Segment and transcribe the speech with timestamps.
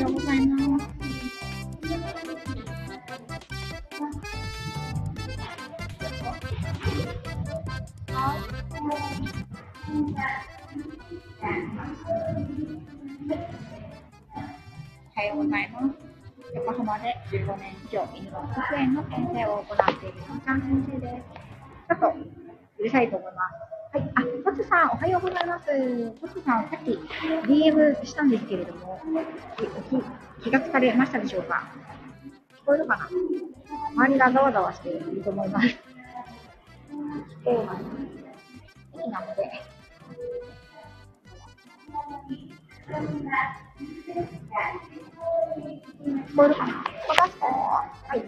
[0.00, 0.97] ようござ
[26.20, 26.90] トツさん、さっき
[27.46, 29.00] DM したんですけれども、
[30.40, 31.70] き気がつかれましたでしょうか？
[32.62, 33.08] 聞こえるかな？
[34.04, 35.68] 周りがざわざわしていると思います。
[37.44, 37.90] そうなんです。
[38.98, 39.62] 駅なので。
[46.28, 46.72] 聞こえるかな？
[46.72, 48.24] 聞こえますかはい。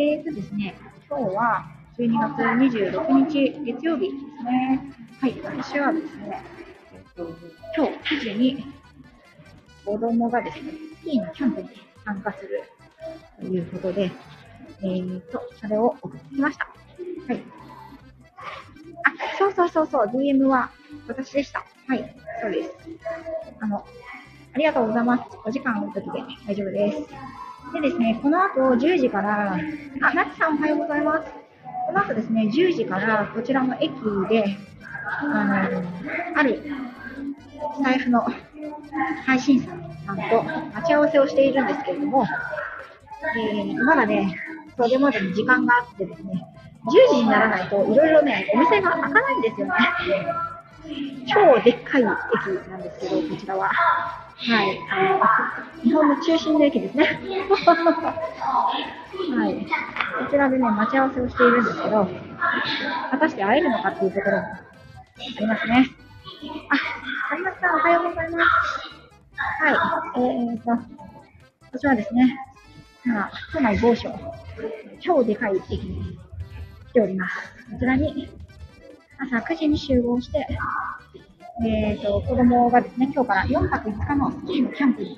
[0.20, 0.74] ーとですね、
[1.08, 1.66] 今日は
[1.98, 2.32] 12月
[2.94, 4.08] 26日月曜日で
[4.38, 4.94] すね。
[5.20, 6.40] はい、私はですね、
[7.18, 8.64] 今日9時に
[9.84, 11.68] 子供がですね、スキーのキャンプに
[12.04, 12.62] 参加する
[13.40, 14.12] ということで、
[14.82, 16.66] えーと、それを送ってきました。
[16.66, 17.42] はい。
[19.04, 20.70] あ、そうそうそうそう、DM は
[21.08, 21.64] 私でした。
[21.88, 22.70] はい、そうです。
[23.60, 25.24] あの、ありがとうございます。
[25.44, 26.98] お時間ある時で大丈夫です。
[27.72, 31.28] でですね、この後10時から、あ、なちさんおはようございます。
[31.86, 33.90] この後ですね、10時からこちらの駅
[34.28, 34.56] で、
[35.20, 35.82] あの、
[36.36, 36.62] ある
[37.78, 38.26] スタイフの
[39.24, 39.68] 配信者
[40.04, 40.42] さんと
[40.74, 42.26] 待ち合わせをしているんですけれども、
[43.36, 44.36] えー、まだね、
[44.76, 46.44] それまでに時間があってですね、
[46.86, 49.74] 10時にならないといろいろね、お店が開かないんですよね。
[51.28, 52.08] 超でっかい駅
[52.68, 53.68] なんですけど、こちらは。
[53.68, 53.72] は
[54.64, 54.78] い。
[54.90, 55.18] あ
[55.78, 57.04] の日本の中心の駅ですね。
[59.36, 59.54] はい。
[59.54, 62.08] こちらでね、待ち合わせをしているんですけど、
[63.10, 64.60] 果たして会えるのかっていうところもあ
[65.38, 66.07] りますね。
[66.70, 67.74] あ、ありました。
[67.74, 68.98] おはようございます。
[69.62, 69.74] はい。
[70.16, 70.64] えーと、
[71.72, 72.36] こちらはですね、
[73.04, 74.10] 今、都内某所、
[75.00, 76.18] 超でかい駅に
[76.90, 77.36] 来ております。
[77.72, 78.28] こちらに、
[79.18, 80.46] 朝9時に集合して、
[81.66, 85.16] えーと、子供がですね、今日から4泊5日のスキーのキャンプに、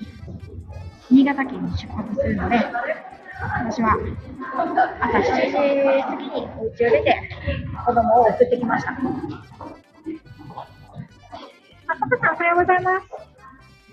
[1.09, 2.55] 新潟県に出発するので、
[3.41, 3.97] 私は
[4.99, 7.29] 朝7時過ぎにお家を出て、
[7.85, 8.97] 子供を送ってきました。
[11.91, 13.07] あ、パパさんおはようございます。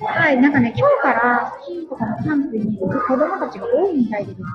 [0.04, 4.46] はい、なんかね、今日からスキーとかのキャンプに行く子供たちが多いみたいでですね、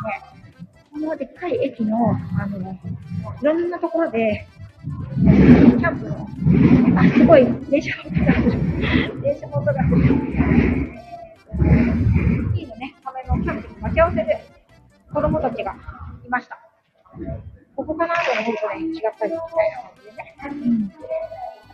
[0.93, 4.47] このでっかい駅の、あの、いろんなところで、
[4.85, 6.25] キャンプの、
[6.97, 8.31] あ、すごい、電車の音が。
[9.21, 9.73] 電車の音が。
[9.73, 9.77] ス
[12.55, 14.45] キーのね、ためのキャンプに待ち合わせで
[15.13, 15.75] 子供たちが
[16.25, 16.57] いました。
[17.75, 19.71] ここかなと思うとね、違ったりみたい
[20.37, 20.93] な感じでね。
[20.97, 21.02] うん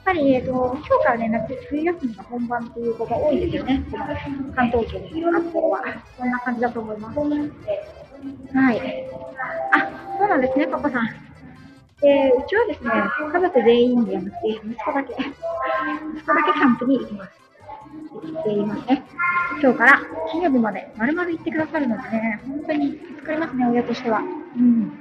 [0.09, 3.85] ぱり、えっ、と、今日からね、夏、冬休みが本番っていう子が多いですよね。
[3.91, 4.05] この
[4.53, 5.83] 関東圏の学校は。
[6.17, 7.19] そんな感じだと思います。
[7.19, 9.07] はい。
[9.71, 11.05] あ、そうなんですね、パパさん。
[12.01, 12.89] で、うちはですね、
[13.31, 15.23] 家族全員ではなくて、息子だけ、息
[16.25, 17.31] 子だけキャンプに行きます。
[18.11, 19.03] 行っていますね。
[19.61, 24.21] 今日から金曜日まで丸々行ってくださるのでね、本当に助かりますね、親としては。
[24.21, 24.91] うん。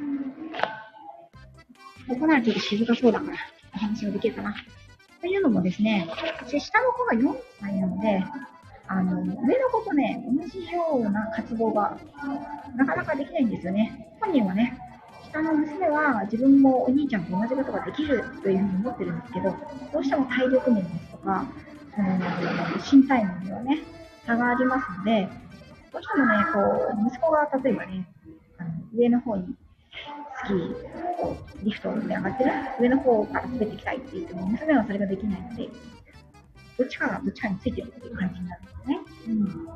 [2.08, 3.36] ここならちょっと静かそうだから、
[3.74, 4.54] お話ができるかな。
[5.20, 6.08] というのもですね、
[6.40, 8.24] 私下の子が4歳なので、
[8.86, 11.98] あの、上の子とね、同じような活動が
[12.76, 14.16] なかなかできないんですよね。
[14.20, 14.78] 本人はね、
[15.24, 19.54] 下の娘は自分もお兄ちゃんと同じことができるというふうに思ってるんですけど、
[19.92, 21.44] どうしても体力面ですとか、
[21.94, 22.08] その
[23.00, 23.78] 身体面ではね、
[24.24, 25.28] 差がありますので、
[25.92, 26.60] どうしてもね、こ
[27.04, 28.08] う、息子が例えばね、
[28.58, 29.54] あの上の方に
[30.44, 32.50] スキーリフトで上がってる
[32.80, 35.68] 上の方から滑ってきたいって言っても、娘はそれができないので、
[36.78, 38.98] どっちかがどっちかについてるっていう感じになるんですね。
[39.28, 39.68] うん。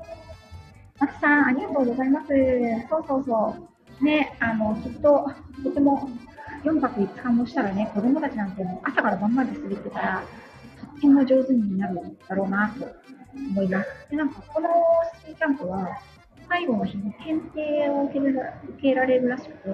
[1.01, 2.29] 松さん、ありがとうございます。
[2.89, 3.57] そうそうそ
[4.01, 4.05] う。
[4.05, 5.31] ね、あの、きっと、
[5.65, 6.09] とても、
[6.65, 10.23] 4泊5日もしたらね、子供たちなんてもう朝から晩まで滑ってたら、
[10.81, 12.87] とっても上手になるだろうなと
[13.35, 13.89] 思います。
[14.11, 14.69] で、なんか、この
[15.21, 15.89] スキーキャンプは、
[16.49, 19.71] 最後の日に検定を受ける受けられるらしくて、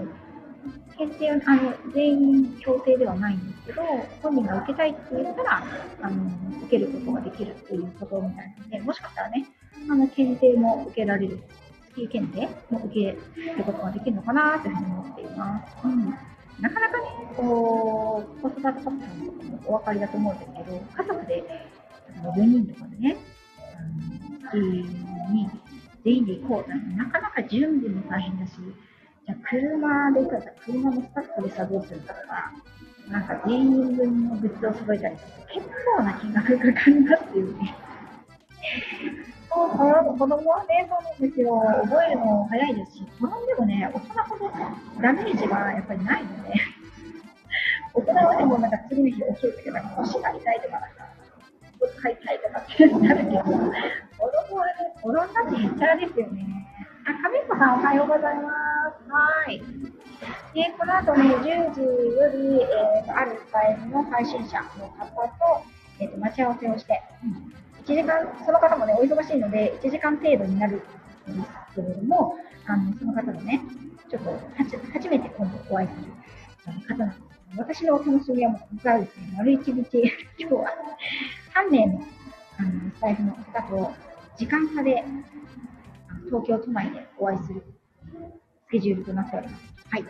[0.96, 3.82] 検定はあの全員強制ではないんですけど、
[4.22, 5.62] 本人が受けたいって言ったら、
[6.02, 6.30] あの
[6.64, 9.46] 受けることができるっていうことみたいなので、もしかしたらね、
[9.90, 11.40] あの検定も受けられる、
[11.90, 13.18] スキー検定も受ける
[13.64, 15.76] ことができるのかなというふうに思っています。
[15.84, 16.10] うん、
[16.60, 17.04] なかなかね、
[17.36, 21.44] こう、子育てパパさんとかもお分かりだと思うんですけど、家族で
[22.22, 23.16] 4人とかでね、
[23.76, 25.48] あのスキーに
[26.04, 28.52] 全員で行こうなんてなかなか準備も大変だし、
[29.28, 32.50] じゃ車で行ったら車のスタッフで作業するんだとか、
[33.10, 37.76] なんか全員分のグッズを揃えたりとか、結構な金額がかかりますよね。
[39.48, 41.60] そ子供はね、そうなんですよ。
[41.84, 44.50] 覚えるの早いですし、転んでもね、大人ほど
[45.02, 46.52] ダメージはやっぱりないので、
[47.92, 51.08] 大人はでもなんか次の日起きるときは腰が痛いとか、なんか、
[52.00, 53.50] 買いたいとかってなるけど、子
[54.48, 56.46] 供はね、転んだって言ったらですよね。
[57.04, 58.67] あ、亀子さんおはようございます。
[59.08, 59.58] はい。
[60.55, 65.64] で、この後ね、10時より、えー、あるスタイルの配信者の方と、
[66.00, 67.00] えーと、待ち合わせをして、
[67.84, 73.60] 1時間、その方もね、お忙しいので、1時間程度になるんですけれども、あのその方のね、
[74.10, 74.31] ちょっと
[74.93, 75.94] 初めて今度お会いす
[76.70, 77.22] る方なんです。
[77.56, 80.02] 私のお楽しみはもう、実はですね、丸一日、
[80.38, 80.70] 今日は
[81.54, 82.04] 3名の
[82.58, 83.93] あのスタイルの方と
[84.37, 85.04] 時間差で
[86.26, 87.62] 東京都内でお会いする
[88.68, 89.64] スケジュールとなっております。
[89.88, 90.04] はい。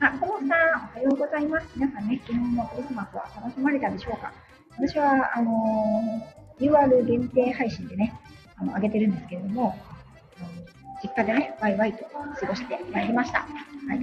[0.00, 1.66] あ、ともさん、おはようございます。
[1.76, 4.32] 皆さんね、昨日のクリスマスは楽しまれたでしょうか？
[4.78, 8.18] 私は、あのー、UR 限定配信でね、
[8.56, 9.76] あの、上げてるんですけれども、
[11.02, 13.40] 実家でね、ワイワイと過ごしてまいりました。
[13.40, 14.00] はい。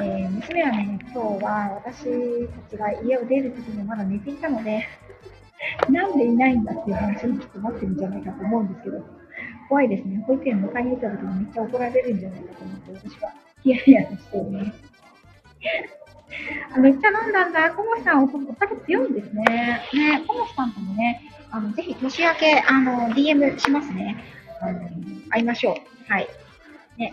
[0.00, 4.88] えー、娘はね、今日は私たちが家を出るときにまだ寝ていたので、
[5.88, 9.23] なんでいないんだっていう話にきっとなってるんじゃないかと思うんですけど、
[9.74, 10.22] 怖いですね。
[10.28, 13.32] 保育園迎えに行った時にめっちゃ怒られるんじゃないかと思って、私は
[13.64, 14.72] ヒヤヒヤしてるね。
[16.78, 17.70] めっちゃ飲んだんだ。
[17.72, 19.42] コモさん、お酒強いんですね。
[19.92, 24.16] ね、コモさんともね、あの、ぜひ年明け、あの、DM しますね。
[24.60, 24.78] あの、
[25.30, 26.12] 会いましょう。
[26.12, 26.28] はい。
[26.96, 27.12] ね。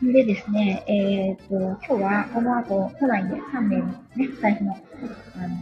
[0.00, 1.56] でですね、えっ、ー、と、
[1.88, 5.58] 今日はこの後、都内で3名のね、財布の、あの、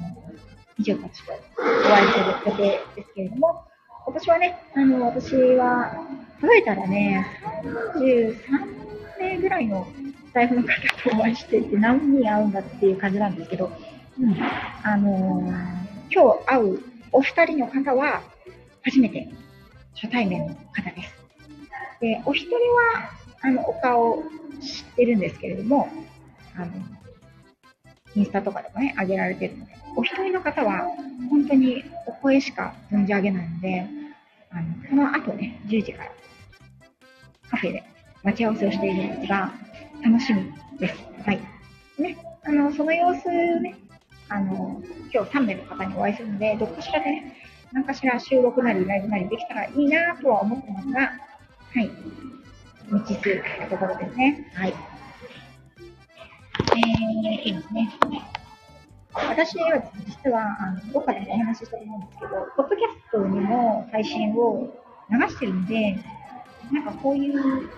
[0.76, 3.67] 美女たちとお会いする予定ですけれども、
[4.08, 5.92] 今年はね、あの、私は、
[6.40, 7.26] 数えたらね、
[7.94, 8.36] 33
[9.20, 9.86] 名ぐらいの
[10.28, 10.68] スタイフの方
[11.10, 13.70] とお会いしていて、何人会うんだっていう感じなんですけど、
[14.18, 14.34] うん、
[14.82, 15.52] あのー、
[16.10, 16.80] 今日会う
[17.12, 18.22] お二人の方は、
[18.82, 19.28] 初めて
[19.94, 21.14] 初対面の方です。
[22.00, 23.10] で、お一人は、
[23.42, 24.22] あの、お顔
[24.62, 25.86] 知ってるんですけれども、
[26.56, 26.72] あの、
[28.14, 30.88] インスタとかでもね、上げられてるので、お一人の方は、
[31.28, 33.97] 本当にお声しか存じ上げないので、
[34.50, 36.12] あの、この後ね、10時から
[37.50, 37.84] カフェで
[38.22, 39.52] 待ち合わせをしているんですが、
[40.04, 40.94] 楽しみです。
[41.24, 41.40] はい。
[41.98, 43.28] ね、あの、その様子
[43.60, 43.74] ね、
[44.28, 47.36] あの、今日3名の方にお会いするので、どっかしらでね、
[47.72, 51.90] 何かしら収録なりライブなりできたらいいなとは思ってますが、はい。
[52.90, 54.50] 未知数なところですね。
[54.54, 54.74] はい。
[56.60, 57.90] えー、いいですね。
[59.26, 64.68] 私は実は、あの、どっかでお話ししたと思うんですけど、ポッドキャストにも配信を
[65.10, 65.96] 流してるんで、
[66.72, 67.68] なんかこういう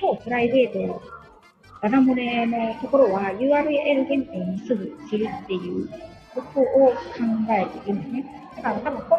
[0.00, 1.02] 超プライベート、
[1.82, 5.88] ダダ漏れのところは URL 限定にすぐするっていう
[6.34, 6.96] ことを考
[7.50, 8.48] えているんですね。
[8.56, 9.18] だから多分こ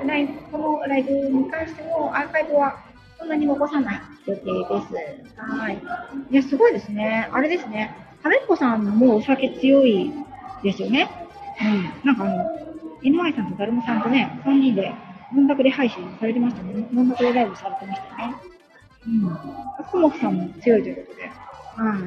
[0.00, 2.78] のライブ、このライブに関してもアーカイブは
[3.18, 4.48] そんなに残さない予定で
[4.88, 5.36] す。
[5.36, 5.82] はい。
[6.30, 7.28] いや、すごいですね。
[7.32, 7.94] あれですね。
[8.22, 10.12] タメっこさんもお酒強い
[10.62, 11.08] ですよね。
[11.60, 12.06] うん。
[12.06, 12.60] なんかあの、
[13.02, 14.92] NY さんとだるまさんとね、3人で、
[15.32, 16.86] 飲んだくで配信されてましたね。
[16.92, 18.34] 飲んだくでライブされてましたね。
[19.06, 19.84] うん。
[19.90, 21.28] コモフさんも強いということで。
[21.28, 21.98] は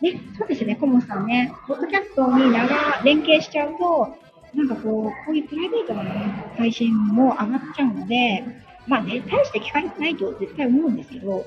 [0.00, 0.12] い。
[0.12, 1.52] ね、そうですね、コモフさんね。
[1.66, 4.16] ポッドキャストに長、連携しちゃうと、
[4.54, 6.10] なんかこう、こういうプライベートな、ね、
[6.56, 8.44] 配信も上がっちゃうので、
[8.86, 11.44] まあね、大して聞かれてないと絶対思うんですけど、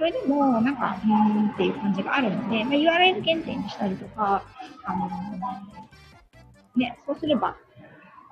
[0.00, 4.42] それでも、なんか、うーんっていう感じがあるので、まあ、URL 限定にしたりとか、
[4.84, 5.10] あの
[6.74, 7.54] ね、そうすれば、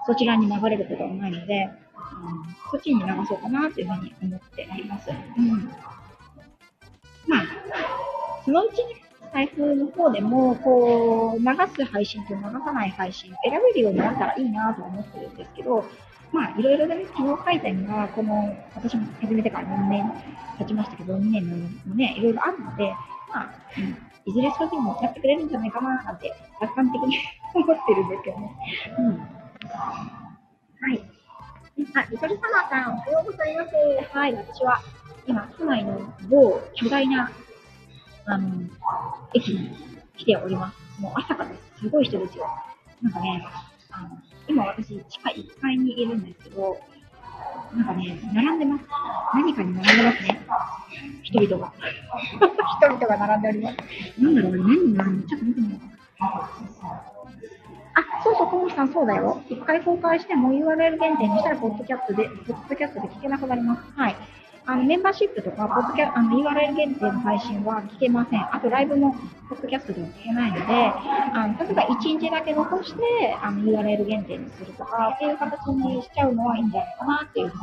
[0.07, 5.11] そちらに流れることはないので、うん、そっちに流そうかなというふうに思っています。
[5.11, 5.71] うん。
[7.27, 7.45] まあ、
[8.47, 9.03] そのうちね、
[9.35, 11.45] 財布の方でも、こう、流
[11.77, 15.85] す配信と流さない配信選べるようになったらいいなと思ってるんですけど、
[16.33, 20.13] まあ、いろいろね、機能改善が、この、私も始めてから2年
[20.59, 21.49] 経ちましたけど、2年
[21.87, 22.95] のね、いろいろあるので、
[23.33, 27.17] まあ、うん、いずれそういうふうにやってくれるんじゃないかな、なんて、楽観的に
[27.55, 28.51] 思ってるんですけどね。
[28.99, 29.19] うん。
[29.19, 29.25] は
[30.95, 31.03] い。
[31.95, 33.71] あ、ゆとりさまさん、おはようございます。
[34.13, 34.81] はい、私は、
[35.27, 37.31] 今、都内の某巨大な、
[38.27, 38.49] あの、
[39.33, 39.71] 駅に
[40.17, 41.01] 来ております。
[41.01, 42.47] もう朝からすごい人ですよ。
[43.01, 43.47] なんかね、
[44.49, 46.79] 今私、地下1階にいるんですけど、
[47.77, 48.85] なんかね、並んでます。
[49.35, 50.41] 何かに並んでますね。
[51.23, 51.73] 人々が。
[52.81, 53.77] 人々が並んでおります。
[54.23, 55.81] なんだろう、何に並んでちょっと見てみよう。
[56.21, 56.51] あ、
[58.25, 59.41] そうそう、コモさん、そうだよ。
[59.49, 63.83] 一回公開しても URL 限定にしたら、ポッドキャストで、ポッドキャストで聞けなくなります。
[63.97, 64.17] はい。
[64.67, 68.55] あの、メンバーシップとか、ポッドキャあの、URL 限定の配信は聞けません。
[68.55, 69.15] あと、ライブも、
[69.49, 70.93] ポッドキャストでは聞けないので、
[71.79, 73.01] ばか1日だけ残して、
[73.41, 77.61] あの URL 限定にするとかっていう形にしちゃうのはいいんじゃないかなっていうふうに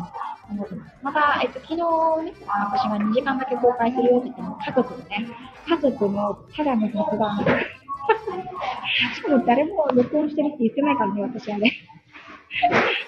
[0.52, 0.96] 思ってます。
[1.04, 5.28] また、えっと、昨日ね、私が2時間だけ公開するよって言っても、家族のね、
[5.68, 7.46] 家族のただの雑談。
[9.16, 11.74] しかも誰も録音してるって言ってないからね、私はね。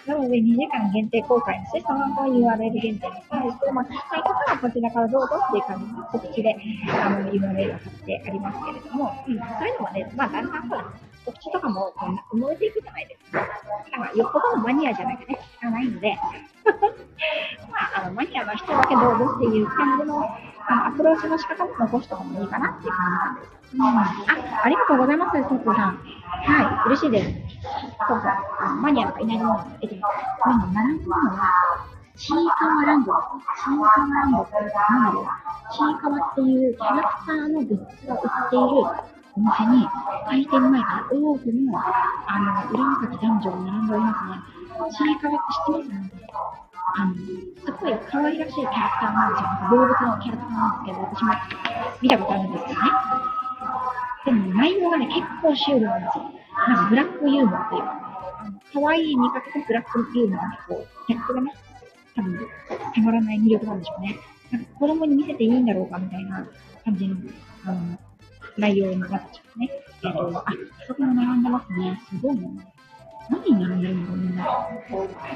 [0.07, 6.55] なので、2時間限定公開にして、その後 URL 限定にしたんですけど、まあ、聞きたい方はこちらからどうぞっていう感じの告知で、
[6.87, 10.93] あの、URL が貼ってありますけれども、うん、そういうのはね、まあ、だんだんほら、
[11.25, 11.93] 告知とかも
[12.31, 13.39] 埋もれていくじゃないですか。
[13.39, 16.15] だから、よっぽどのマニアじゃなきゃね、聞かないので、
[17.69, 20.23] まあ、あの、マニアの人だけどうぞっていう感じの、
[20.69, 23.51] アプローチの仕方も残してもいいかなっていう感じなんです。
[23.73, 25.97] うん、あ、ありがとうございます、トップさん。
[25.97, 27.29] はい、嬉しいです。
[28.07, 30.03] そうそう、あのマニアがいないものえっと、今
[30.73, 31.53] 並んでるのは、
[32.15, 33.13] ちいかわランド。
[33.13, 33.15] ちい
[33.65, 34.51] かわランドって
[34.89, 35.25] 何だろう。
[35.71, 38.65] ちいかわっていうキャラクターのグッズが売っている
[39.35, 39.87] お店に、
[40.25, 41.83] 開店前から多くの、あ
[42.39, 44.31] の、浦和崎男女が並んでおりますね。
[44.91, 46.66] ちいかわって知ってます？
[46.95, 49.69] あの、すごい可愛らしいキャラクターなんですよ。
[49.71, 51.33] 動物のキャラクターなんですけど、私も
[52.01, 52.87] 見たことあるんですけどね。
[54.25, 56.23] でも内容がね、結構シュールなんですよ。
[56.67, 58.07] なんかブラックユーモアっていうか、
[58.73, 61.53] 可愛い見かけとブラックユーモアのこう、ギャップがね、
[62.15, 62.39] 多分、
[62.95, 64.17] たまらない魅力なんでしょうね。
[64.51, 66.47] なんか子供に見せていいんだろうかみたいな
[66.83, 67.15] 感じの、
[67.65, 67.99] あの、
[68.57, 69.69] 内容になってちゃうね。
[70.03, 70.45] えっ、と、あ、
[70.87, 72.01] そこも並んでますね。
[72.09, 72.49] すごいね。
[73.29, 74.69] 何に並んでるんだろう、みんな。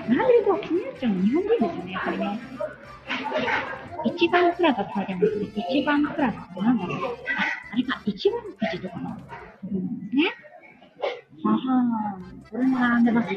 [0.08, 2.40] 並んでると気になっちゃうの日本人ですよね、やっぱりね。
[4.06, 5.66] 一番プラザって書いてあるんですね。
[5.70, 6.98] 一番プラザって何だろう。
[6.98, 9.18] あ、あれか、一番くじとかの
[9.64, 10.34] 部分ですね。
[11.44, 12.50] ははー。
[12.52, 13.30] これも並んでます。
[13.30, 13.36] す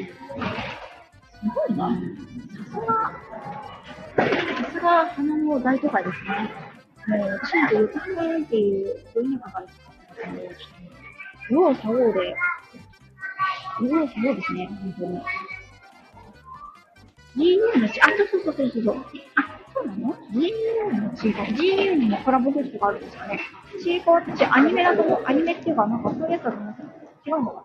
[1.55, 1.79] ごいね。
[2.57, 3.13] さすが、
[4.65, 6.51] さすが花の大都会ですね。
[7.07, 9.81] もう、私なんて横浜っていう、そういうのがあるんです
[10.17, 10.75] けど、ちょっと、
[11.51, 12.35] 右往左往で、
[13.81, 15.21] 右往左往ですね、本当に。
[17.37, 18.97] GU の、あ、そうそうそうそうそう。
[19.35, 21.43] あ、そうなの ?GU のチーコ。
[21.43, 23.41] GU にもコラボグッズがあるんですかね。
[23.83, 25.23] チーコってアニメだと思う。
[25.27, 26.75] アニメっていうか、なんかそういうやつだと思う
[27.27, 27.63] 違うのかな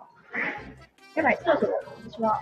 [1.16, 1.74] やばい、そろそろ
[2.10, 2.42] 私は、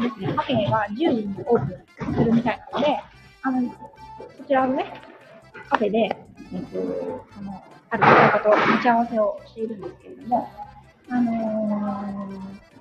[0.00, 3.00] ですね、カフェが10時にオープンするみたいなので、
[3.42, 3.70] あの、
[4.38, 4.92] そちらのね、
[5.68, 10.50] カフェで、えっと、あの、ある方と待ち合わせをしているんですけれども、
[11.10, 12.71] あのー、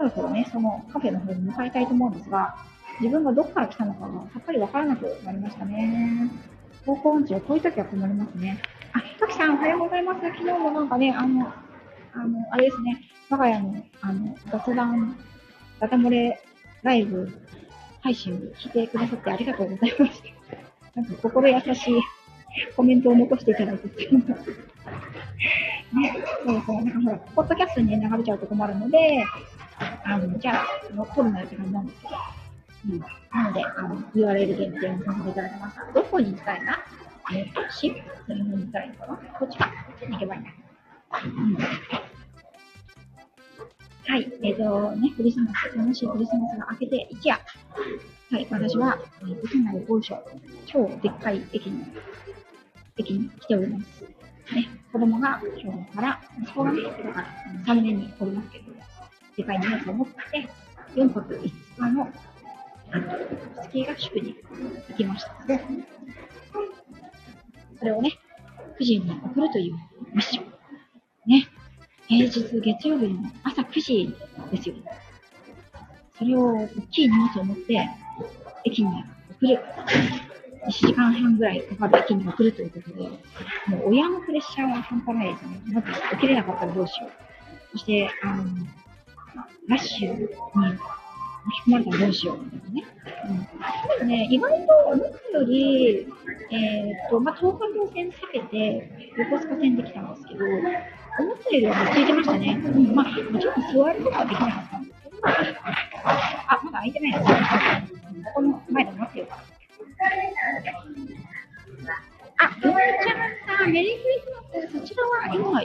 [0.00, 2.56] そろそろね、そのカフェの方に向かいたいと思うんですが、
[3.00, 6.30] 自分がどこから来たのかがさっぱりわからなくなりましたね。
[6.86, 8.62] 方向音痴はこういう時は困りますね。
[8.94, 10.22] あ、トキさんおはようございます。
[10.22, 11.52] 昨日もなんかね、あの、
[12.14, 15.18] あの、あれですね、我が家の、あの、雑談、
[15.80, 16.42] ダタ漏れ
[16.82, 17.30] ライブ
[18.00, 21.00] 配信を聞いてくださってありがとうございました。
[21.00, 22.02] なんか心優しい
[22.74, 24.34] コメントを残していただいてっていうの
[25.92, 29.24] ね、そうそう、なんかほら、ポッドキャストに、流れちゃうと困るので、
[30.04, 30.66] あの、じゃあ、
[31.14, 32.14] 撮るなよって感じなんですけど、
[32.88, 33.00] うん。
[33.00, 35.92] なので、あの、URL 限定にさせていただきました。
[35.92, 36.78] どこに行きたいな
[37.32, 39.66] えっ、と、シップそれに行きたいのかなこっちか。
[39.66, 40.50] こっちに行けばいいな。
[41.24, 41.56] うん
[44.10, 47.38] はい、えっ、ー、とね、クリスマス、楽しいクリスマスが明けて一夜。
[48.32, 50.20] はい、私は、えー、都内某所、
[50.66, 51.84] 超でっかい駅に、
[52.96, 54.02] 駅に来ております。
[54.02, 57.26] ね、子供が今日から、息子がね、だから
[57.66, 58.69] 3年におりますけど、
[59.40, 60.48] でかい荷物を持って、
[60.94, 62.08] 4泊5日の、
[62.92, 63.12] あの、
[63.62, 64.36] スキー合宿に
[64.88, 65.60] 行きましたので、
[67.78, 68.18] それをね、
[68.78, 69.74] 9時に送るという
[70.14, 70.44] ミッション。
[71.26, 71.46] ね、
[72.08, 74.14] 平日月曜日の朝9時
[74.50, 74.74] ですよ。
[76.18, 77.88] それを大きい荷物を持って
[78.64, 79.04] 駅に
[79.40, 79.58] 送る。
[80.66, 83.08] 1時間半ぐらいかかる駅に送るということで、
[83.68, 85.62] もう親のプレッシャーは半端ないですね。
[85.72, 87.10] まず起きれなかったらどうしよう。
[87.72, 88.44] そして、あの、
[89.68, 90.76] ラッシュに巻
[91.64, 92.86] き込まれたらどうしようみたいなね。
[93.28, 93.38] うん、
[93.98, 96.06] でもね、意外と思ったより、
[96.50, 102.60] えっ、ー、と、まあ、東海道線避けて横須賀線で来たんですけど、思ったよりはついてましたね。
[102.64, 107.38] うん、まあ、もちろん座ることはできなかったんですけど、あ、まだ開いてないですね。
[108.24, 109.42] ここの前で待ってようかな。
[112.42, 115.62] あ、うまちゃんさん、メリークリスマス、そちらは今、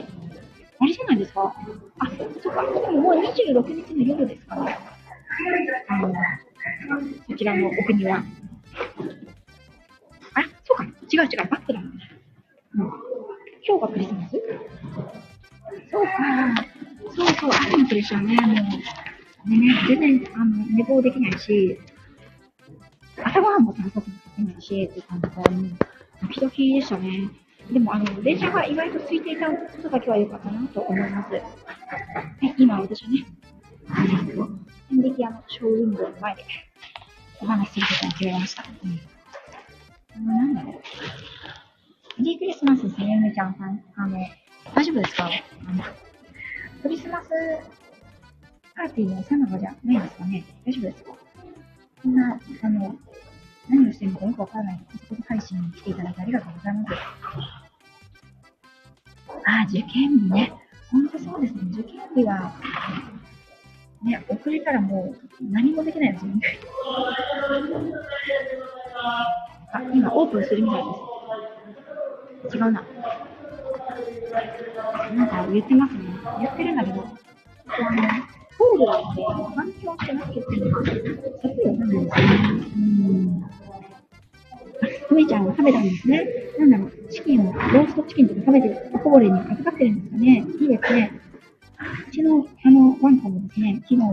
[0.78, 1.54] あれじゃないですか？
[1.98, 2.06] あ、
[2.42, 4.78] そっか、でももう26日の夜ですかね。
[5.88, 6.14] あの、
[7.28, 8.18] そちらのお国は。
[10.34, 11.88] あ、そうか、違う違う、バックだもん。
[11.88, 11.96] うん。
[13.66, 14.32] 今日がクリスマス？
[15.90, 16.10] そうか。
[17.14, 19.50] そうそう、朝のプレッシャーね、もう。
[19.50, 21.78] ね、全然、あの、寝坊できないし、
[23.22, 25.76] 朝ごはんも食べさせなきゃいけないし、って感じで、
[26.22, 27.30] ドキドキでしたね。
[27.70, 31.32] でも、あの、電車が意外と空いていたことだけは良かったなと思います。
[31.32, 31.42] はい
[32.58, 33.26] 今私はね、
[34.88, 36.44] 千匹屋のショーウィンドウの前で
[37.40, 38.64] お話しすることに決めました。
[40.18, 40.26] うん。
[40.26, 42.22] なんだろう。
[42.22, 43.82] メリークリスマスですね、ゆめちゃんさん。
[43.96, 44.18] あの、
[44.74, 45.26] 大丈夫ですか？
[45.26, 45.84] あの、
[46.82, 47.28] クリスマス
[48.74, 51.12] パーティーのさなかじゃないですかね大丈夫ですか？
[52.02, 52.96] こんな、あの、
[53.68, 56.94] 何をしてるのかよくわからないコス配信に来ていただいてありがとうございます。
[59.62, 60.52] あ、受験日ね。
[60.90, 61.60] ほんとそうですね。
[61.72, 62.52] 受験日は、
[64.04, 66.40] ね、遅れたらもう何もできないですよね。
[69.72, 72.56] あ、今オープンするみたいです。
[72.56, 72.84] 違うな。
[75.14, 76.00] なんか言ってますね。
[76.40, 79.22] 言ってるんだけど、ホールなので、
[79.54, 82.76] 環境って何言ってるのか、さっぱりわかんないですね。
[82.76, 83.44] うん。
[85.08, 86.45] ふみちゃんは食べたんですね。
[86.58, 90.44] なんだろう、チキンを、ローストチキンとか食べてる、おこぼれに預かってるんですかね。
[90.60, 91.12] いいですね。
[92.08, 94.08] うちの、あの、ワンコもですね、昨日は、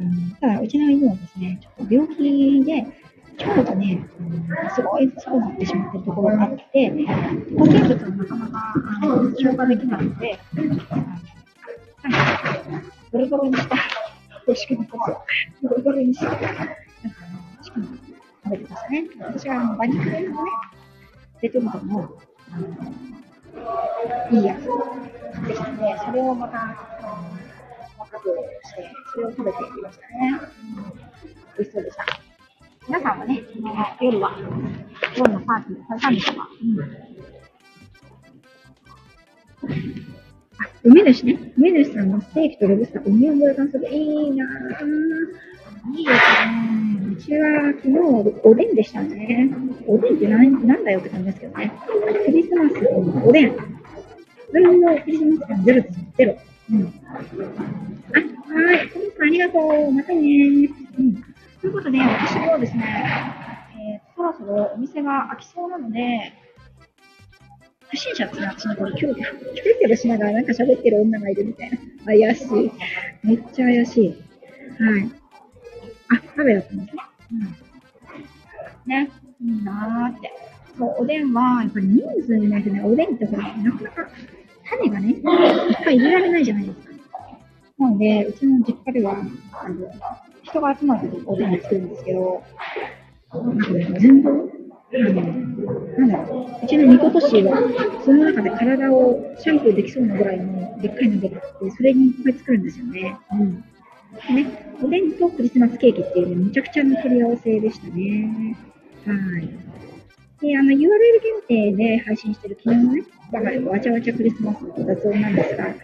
[0.00, 2.86] うん、ただ、うちの犬はですね、ちょっと病気で、
[3.46, 6.90] 腸がね、うん、すごいそうなってしまってるところがあって、
[7.56, 10.38] 固形物はなかなかあの消化できないので、はい、
[13.10, 13.76] ボロボロにした、
[14.46, 16.46] 美味しくなったボロボロにした、なんか、
[17.62, 17.84] チキン
[18.44, 19.04] 食べてましたね。
[19.20, 20.26] 私はあの、馬肉のね、
[21.42, 22.10] レトルトの、
[22.52, 22.68] あの、
[24.30, 24.60] いいやつ
[25.46, 26.74] でしたので、それをまた、あの、
[27.98, 28.28] 細かく
[28.64, 30.40] して、それを食べていましたね。
[31.56, 32.04] 美味しそうでした。
[32.86, 33.42] 皆さんはね、
[34.00, 34.36] 夜は、
[35.16, 36.48] 夜のパーティーされたんでしょうか、
[39.62, 39.70] うん、
[40.58, 41.52] あ、梅主ね。
[41.56, 43.88] 梅主さんのステーキとロブスター、海を盛り感する。
[43.88, 44.48] いいなぁ。
[45.96, 46.89] いいですね。
[47.20, 47.98] ちは昨日
[48.44, 49.50] おでんでしたね。
[49.86, 51.72] おでんって何なんだよって感じですけどね。
[52.24, 53.56] クリスマスのおでん。
[54.52, 56.36] 何のクリスマス感ゼロですゼロ。
[56.70, 56.94] うん。
[57.06, 58.88] あ、はい。
[58.90, 59.92] トムさんありがとう。
[59.92, 61.14] またねうん。
[61.60, 63.34] ということで、私もですね、
[63.76, 66.32] えー、そろそろお店が開きそうなので、
[67.90, 71.78] 不審者ですね、私のこれ、キョロキョロ、キョロキョロしながらなんか喋ってる女がいるみたいな。
[72.06, 72.72] 怪しい。
[73.22, 74.08] めっちゃ怪しい。
[74.08, 75.10] はい。
[76.10, 77.02] あ、鍋だったんですね。
[78.90, 79.06] うん。
[79.06, 80.32] ね、いいなーって。
[80.76, 84.08] そう、おでんは、やっぱり人数いないとね、おでんってほら、なかなか
[84.68, 86.90] 種がね、いっぱい入れられないじゃないですか。
[87.78, 89.16] なので、うちの実家では、
[89.52, 89.90] あの、
[90.42, 92.42] 人が集まるとおでん作るんですけど、
[93.32, 94.30] なんかね、全部、
[94.92, 95.22] あの、
[95.98, 97.58] なんだろう、うちのニコトシは、
[98.04, 103.16] その中で体をシャンプーできそうなぐらいのでっかい鍋があって、それにいっぱい作るんですよね。
[103.32, 103.64] うん。
[104.28, 108.56] でね、おでんとクリスマスケーキっていうね、むちゃくちゃな取り合わせでしたね。
[109.06, 109.48] はい。
[110.40, 110.78] で、あの、URL
[111.48, 113.02] 限定で配信してる昨日のね、
[113.68, 115.74] わちゃわちゃクリスマスの雑音なんですが、あ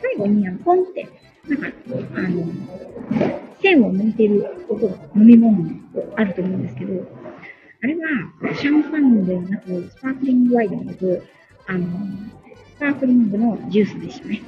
[0.00, 1.08] 最後に、あの、ポンって、
[1.48, 1.68] なんか、
[2.16, 2.44] あの、
[3.62, 5.70] 線を抜いてる音が飲み物
[6.16, 7.06] あると思うんですけど、
[7.82, 11.22] あれはシャンパンではなく、スパークリングワインではなく、
[11.66, 11.86] あの、
[12.76, 14.42] スパークリングのジュースでしたね。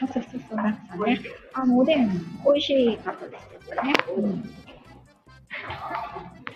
[0.00, 1.20] そうそうそうそう、なんかね、
[1.52, 2.08] あの、おでん、
[2.44, 3.94] 美味しかったですよ、ね。
[4.16, 4.44] うん、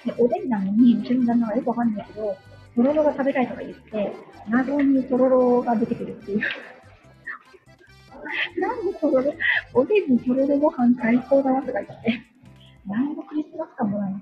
[0.04, 2.36] でおでんなのに、うちの旦那はよくわかんないけど、
[2.74, 4.12] とろろが食べたいとか言って、
[4.48, 6.40] 謎にとろろが出てくるっていう。
[8.60, 9.32] なんでとろろ、
[9.74, 12.22] おでんにとろろご飯最高だわとか言って、
[12.86, 14.14] 何のクリスマス感もない。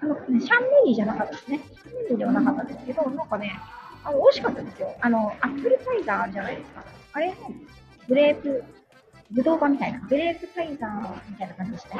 [0.00, 1.58] あの、ね、シャンメリーじゃなかったですね。
[1.58, 3.52] シャンメリーではなかったんですけど、なんかね、
[4.04, 4.94] あの、美味しかったですよ。
[5.00, 6.84] あの、アップルサイダーじゃないですか。
[7.12, 7.34] あれの、
[8.08, 8.64] グレープ、
[9.30, 11.90] ぶどうみたいな、グレープサイダーみたいな感じでして、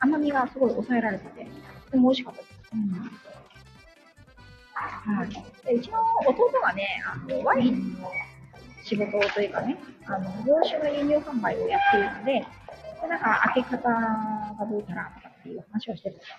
[0.00, 1.46] 甘みがすごい抑えられてて、
[1.90, 2.54] ても美味しかったです。
[2.72, 3.10] うん。
[4.74, 5.28] はい。
[5.66, 8.10] でうちの弟がね、あの、ワインの
[8.84, 12.46] 仕事というかね、あの、洋酒の輸入販売をやっているので、
[13.00, 16.36] でなんか開け方がどうかなとかっていう話をしてるんですよ。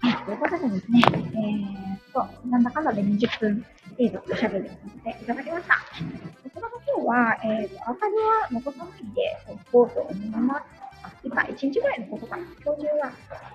[0.00, 0.24] はい。
[0.24, 3.64] ということでですね、えー、っと、なんだかんだで20分
[3.98, 5.74] 程度おしゃべりさせていただきました。
[6.42, 10.81] こちらの今日は、えー、アーカイブは残さないでおこうと思います。
[11.62, 12.42] 1日ぐらいのことかな。
[12.64, 13.12] 今日中は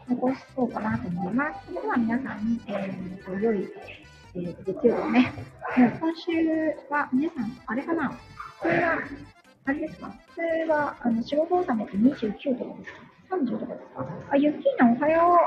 [0.07, 1.67] 残しそうかなと思います。
[1.67, 3.67] それでは皆さん、えー、と良い、
[4.35, 5.33] えー、月曜日ね。
[5.77, 6.31] もう今週
[6.89, 8.09] は皆さん、あれかな？
[8.61, 8.99] これは、
[9.65, 10.13] あれですか？
[10.35, 14.07] それは、あの、仕事納めて29とかですか ?30 とかですか？
[14.31, 15.37] あ、ゆっきーなおはよう。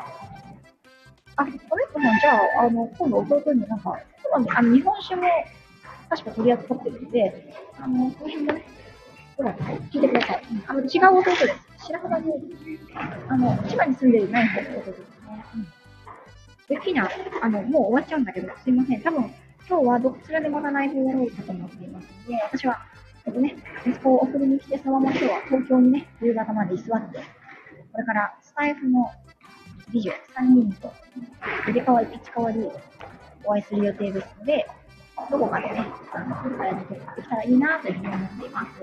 [1.37, 3.99] あ、お姉さん、じゃあ、あの、今度弟になんか、
[4.31, 5.23] 今度、あの、日本酒も
[6.11, 8.64] 確か取り扱ってるんで、あの、その辺もね、
[9.40, 9.55] ほら、
[9.90, 10.42] 聞いてください。
[10.66, 11.37] あの、違う弟で
[11.79, 11.87] す。
[11.87, 12.33] 白浜に、
[13.26, 15.05] あの、千葉に住んでるない弟ですね。
[15.55, 15.64] うん。
[16.68, 17.09] で、きな、
[17.40, 19.00] あの、もう終わっちゃうんだけど、すいません。
[19.00, 19.33] 多分、
[19.66, 22.81] 今日はどちらでまた内容をやろうかと思っていますので、私は、
[23.24, 27.18] えっとね、息子を送りに来て、そのまま今日は東京にね、夕方まで居座って、
[27.92, 29.11] これからスタイフの
[29.90, 30.92] 美女3人と
[31.64, 32.61] 入れ替わり、立ち替わり
[33.44, 34.66] お会いする予定ですので、
[35.31, 38.83] どこかでね、あの、会えることができたらいいなというふうに思っています。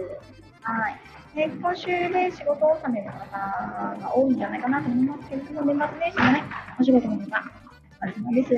[0.62, 1.00] はい。
[1.36, 6.44] で、今週で仕事納めの方が多いんじゃないかなと思いますけれども、年末年始もね、
[6.80, 8.54] お仕事の方、お疲れ様です。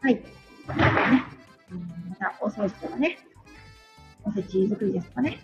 [0.00, 0.14] はい。
[0.14, 0.22] ね、
[2.08, 3.18] またお掃除とかね、
[4.24, 5.38] おせち作りですとかね、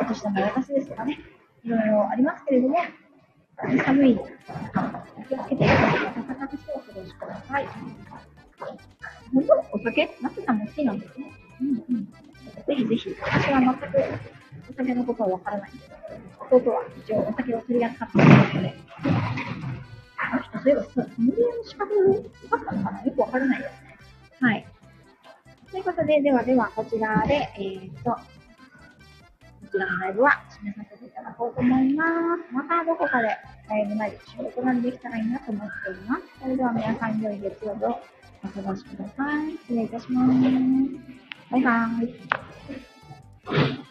[0.00, 1.18] お年玉渡すですとかね、
[1.64, 2.76] いろいろありますけれども、
[3.84, 7.68] 寒い中、お気をつけて、暖かくしてお過ごしください。
[9.34, 10.08] 本当お酒？
[10.20, 11.32] ナツさんも好きなんですね。
[11.60, 12.04] うんうん。
[12.04, 13.84] ぜひぜひ、私は全く
[14.70, 15.94] お酒のことはわからないんですけ
[16.54, 18.74] ど、弟は一応お酒を取り扱っていますので、
[20.18, 22.14] あの人、そういえば、ソムリエの資格よ
[22.50, 23.02] かったのかな？
[23.02, 23.96] よくわからないですね。
[24.40, 24.66] はい。
[25.70, 28.20] ということで、ではでは、こちらで、えー、っと、こ
[29.72, 32.10] ちらのライブは締めさせていただこうと思います。
[32.52, 33.28] またどこかで
[33.68, 36.22] ライブなり仕事ができたらいいなと思っております。
[36.40, 38.00] それでは皆さん良い月曜日を
[38.44, 39.52] お過ごしください。
[39.52, 40.40] 失礼いたします。
[41.50, 43.87] バイバイ。